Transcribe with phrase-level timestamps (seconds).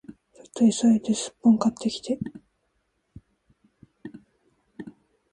[0.33, 2.17] ちょっと急いでスッポン買ってきて